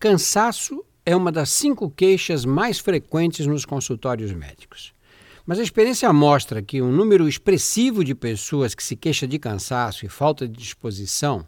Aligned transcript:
Cansaço 0.00 0.82
é 1.04 1.14
uma 1.14 1.30
das 1.30 1.50
cinco 1.50 1.90
queixas 1.90 2.46
mais 2.46 2.78
frequentes 2.78 3.46
nos 3.46 3.66
consultórios 3.66 4.32
médicos. 4.32 4.94
Mas 5.44 5.58
a 5.58 5.62
experiência 5.62 6.10
mostra 6.10 6.62
que 6.62 6.80
um 6.80 6.90
número 6.90 7.28
expressivo 7.28 8.02
de 8.02 8.14
pessoas 8.14 8.74
que 8.74 8.82
se 8.82 8.96
queixa 8.96 9.28
de 9.28 9.38
cansaço 9.38 10.06
e 10.06 10.08
falta 10.08 10.48
de 10.48 10.58
disposição 10.58 11.46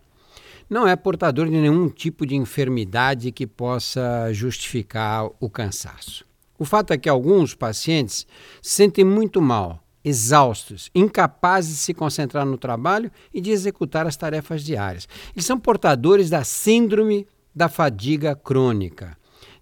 não 0.68 0.86
é 0.86 0.94
portador 0.96 1.46
de 1.46 1.52
nenhum 1.52 1.88
tipo 1.88 2.26
de 2.26 2.36
enfermidade 2.36 3.32
que 3.32 3.46
possa 3.46 4.30
justificar 4.34 5.30
o 5.40 5.48
cansaço. 5.48 6.22
O 6.58 6.66
fato 6.66 6.92
é 6.92 6.98
que 6.98 7.08
alguns 7.08 7.54
pacientes 7.54 8.26
se 8.60 8.74
sentem 8.74 9.02
muito 9.02 9.40
mal, 9.40 9.82
exaustos, 10.04 10.90
incapazes 10.94 11.70
de 11.70 11.78
se 11.78 11.94
concentrar 11.94 12.44
no 12.44 12.58
trabalho 12.58 13.10
e 13.32 13.40
de 13.40 13.50
executar 13.50 14.06
as 14.06 14.14
tarefas 14.14 14.62
diárias. 14.62 15.08
Eles 15.34 15.46
são 15.46 15.58
portadores 15.58 16.28
da 16.28 16.44
síndrome 16.44 17.26
da 17.54 17.68
fadiga 17.68 18.34
crônica, 18.34 19.16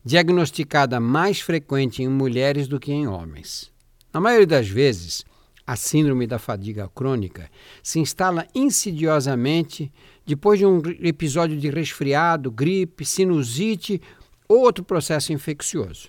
diagnosticada 0.05 1.01
mais 1.01 1.41
frequente 1.41 2.03
em 2.03 2.09
mulheres 2.09 2.69
do 2.69 2.79
que 2.79 2.93
em 2.93 3.07
homens. 3.07 3.71
Na 4.13 4.21
maioria 4.21 4.47
das 4.47 4.69
vezes, 4.69 5.25
a 5.66 5.77
síndrome 5.77 6.27
da 6.27 6.39
fadiga 6.39 6.89
crônica 6.89 7.51
se 7.83 8.01
instala 8.01 8.47
insidiosamente 8.55 9.93
depois 10.27 10.59
de 10.59 10.66
um 10.66 10.80
episódio 11.01 11.57
de 11.57 11.71
resfriado, 11.71 12.51
gripe, 12.51 13.05
sinusite 13.05 14.01
ou 14.49 14.61
outro 14.61 14.83
processo 14.83 15.33
infeccioso. 15.33 16.09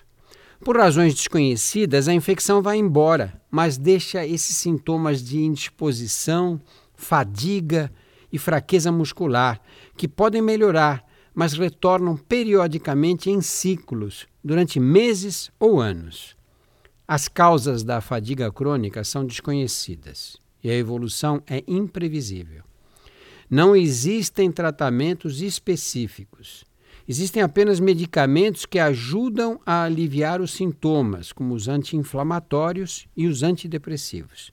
Por 0.64 0.76
razões 0.76 1.14
desconhecidas, 1.14 2.06
a 2.06 2.14
infecção 2.14 2.62
vai 2.62 2.76
embora, 2.76 3.40
mas 3.50 3.76
deixa 3.76 4.26
esses 4.26 4.56
sintomas 4.56 5.22
de 5.22 5.38
indisposição, 5.38 6.60
fadiga 6.94 7.92
e 8.32 8.38
fraqueza 8.38 8.90
muscular, 8.90 9.60
que 9.96 10.06
podem 10.06 10.40
melhorar 10.40 11.04
mas 11.34 11.54
retornam 11.54 12.16
periodicamente 12.16 13.30
em 13.30 13.40
ciclos, 13.40 14.26
durante 14.42 14.78
meses 14.78 15.50
ou 15.58 15.80
anos. 15.80 16.36
As 17.06 17.28
causas 17.28 17.82
da 17.82 18.00
fadiga 18.00 18.50
crônica 18.50 19.02
são 19.04 19.24
desconhecidas 19.24 20.36
e 20.62 20.70
a 20.70 20.74
evolução 20.74 21.42
é 21.46 21.62
imprevisível. 21.66 22.62
Não 23.50 23.76
existem 23.76 24.50
tratamentos 24.50 25.42
específicos. 25.42 26.64
Existem 27.06 27.42
apenas 27.42 27.80
medicamentos 27.80 28.64
que 28.64 28.78
ajudam 28.78 29.60
a 29.66 29.82
aliviar 29.82 30.40
os 30.40 30.52
sintomas, 30.52 31.32
como 31.32 31.54
os 31.54 31.68
anti-inflamatórios 31.68 33.06
e 33.16 33.26
os 33.26 33.42
antidepressivos. 33.42 34.52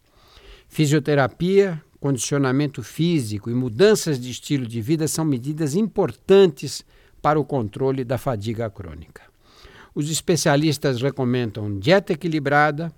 Fisioterapia, 0.67 1.81
condicionamento 1.99 2.81
físico 2.81 3.49
e 3.49 3.53
mudanças 3.53 4.19
de 4.19 4.31
estilo 4.31 4.65
de 4.65 4.81
vida 4.81 5.07
são 5.07 5.25
medidas 5.25 5.75
importantes 5.75 6.85
para 7.21 7.39
o 7.39 7.45
controle 7.45 8.03
da 8.03 8.17
fadiga 8.17 8.69
crônica. 8.69 9.23
Os 9.93 10.09
especialistas 10.09 11.01
recomendam 11.01 11.77
dieta 11.77 12.13
equilibrada, 12.13 12.91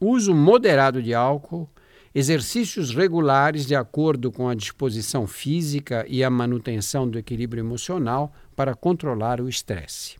uso 0.00 0.34
moderado 0.34 1.02
de 1.02 1.14
álcool, 1.14 1.68
exercícios 2.14 2.94
regulares 2.94 3.66
de 3.66 3.76
acordo 3.76 4.32
com 4.32 4.48
a 4.48 4.54
disposição 4.54 5.26
física 5.26 6.04
e 6.08 6.24
a 6.24 6.30
manutenção 6.30 7.08
do 7.08 7.18
equilíbrio 7.18 7.60
emocional 7.60 8.32
para 8.56 8.74
controlar 8.74 9.40
o 9.40 9.48
estresse. 9.48 10.16